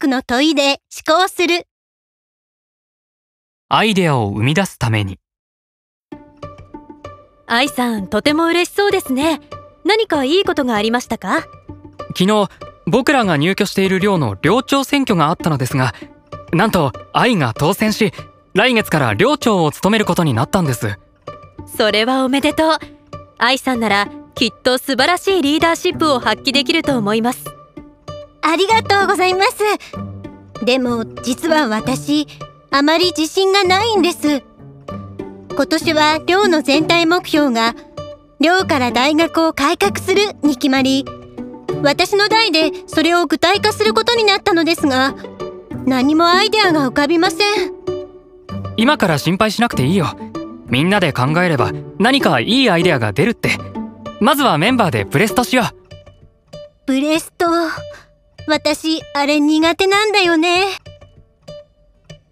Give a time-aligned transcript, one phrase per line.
[0.00, 1.66] 学の問いで思考する。
[3.68, 5.18] アイデアを生み出すために。
[7.46, 9.42] 愛さんとても嬉しそうですね。
[9.84, 11.42] 何かいいことがありましたか？
[12.16, 12.48] 昨日
[12.86, 15.94] 僕らが入居している寮の寮長選挙があったのですが
[16.52, 18.12] なんと愛が当選し
[18.54, 20.98] 来月から寮長を務めることになったんです。
[21.76, 22.78] それはおめでとう。
[23.36, 27.44] 愛さんならきっと素晴らしいリーダーシップを発揮できると思います
[28.50, 29.62] ありがとうございます。
[30.64, 32.26] でも実は私、
[32.70, 34.42] あまり自信がないんです。
[35.50, 37.74] 今年は寮の全体目標が、
[38.40, 41.04] 寮から大学を改革するに決まり、
[41.82, 45.14] 私の代でそれを具体化することになったのですが、
[45.86, 47.80] 何もアイデアが浮かびません。
[48.76, 50.06] 今から心配しなくていいよ
[50.66, 53.50] みんなで考えれば何かいいアイデアが出るって
[54.20, 55.66] まずはメンバーでブレストしよう
[56.86, 57.46] ブレスト？
[58.46, 60.66] 私、あれ苦手なんだよね。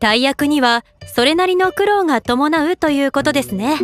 [0.00, 3.78] 大役にはそれなりの苦労が伴うということですね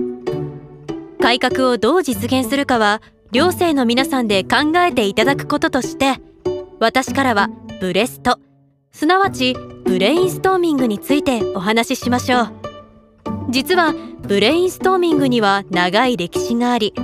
[1.21, 6.21] 改革をどう実現するかは寮生の皆さんで考えていただくこととして
[6.79, 7.49] 私からは
[7.81, 8.39] ブレスト
[8.93, 12.53] すなわちブレインストーミングについてお話ししましょう
[13.51, 16.95] 実はブレインストーミングには長い歴史があり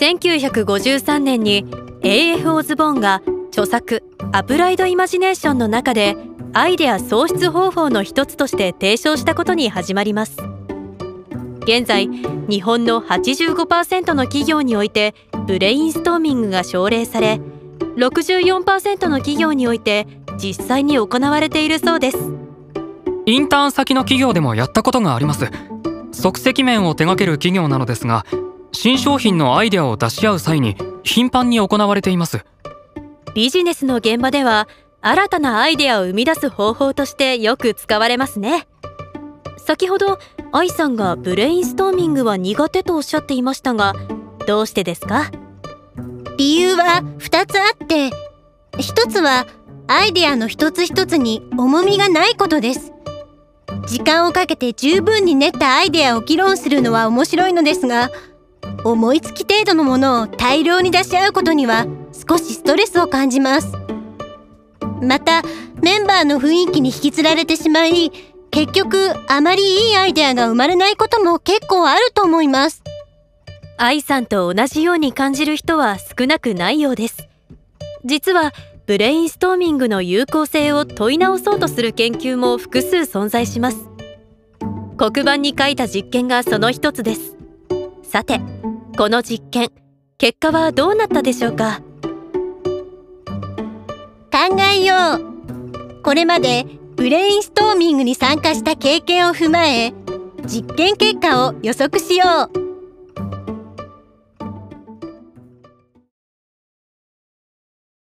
[0.00, 1.64] 1953年に
[2.02, 2.52] A.F.
[2.52, 4.02] オズボーンが著作
[4.34, 6.16] 「アプライド・イマジネーション」の中で
[6.54, 10.36] アイデア創出方法の一つとして提唱したことに始まります。
[11.64, 12.08] 現在
[12.48, 15.14] 日本の85%の企業において
[15.46, 17.40] ブレインストーミングが奨励され
[17.96, 22.18] 64%の企業において実際に行われているそうです。
[23.26, 25.46] インターン先の企業でもやったことがあります。
[26.10, 28.24] 即席麺を手掛ける企業なのですが
[28.72, 32.44] 新商品のアイデアを出し合う際に頻繁に行われています。
[33.34, 34.68] ビジネスの現場では
[35.00, 38.66] 新たなアイデアを生み出す方法としてよく使われますね
[39.58, 40.18] 先ほど
[40.52, 43.94] 愛さんがブレインストーミングは苦手とおっしゃっていましたが
[44.46, 45.30] どうしてですか？
[46.36, 48.10] 理由は2つあって、
[48.72, 49.46] 1つは
[49.86, 52.92] アイデアの一つ一つに重みがないことです。
[53.86, 58.10] 時間をかけて十分に練ったアイデアを議論するのは面白いのですが、
[58.84, 61.86] 思いつき程度のものを大量に出し合うことには
[62.28, 63.72] 少しストレスを感じます。
[65.00, 65.42] また、
[65.82, 68.10] メンバーの雰囲気に引きつられてしまい、
[68.50, 72.82] 結局あまりいいアイデアが生まれないことも結構あると思います。
[73.78, 77.28] 愛さんと同じように感じる人は少なくないようです
[78.04, 78.52] 実は
[78.86, 83.88] ブレインストーミングの有効性を問い直そうとする研究も複数存在します
[84.96, 87.36] 黒板に書いた実験がその一つです
[88.04, 88.40] さて
[88.96, 89.70] この実験
[90.16, 91.80] 結果はどうなったでしょうか？
[94.60, 96.02] えよう。
[96.02, 99.92] これまでブレインストーミングに参加した経験を踏まえ
[100.46, 102.61] 実験結果を予測しよう。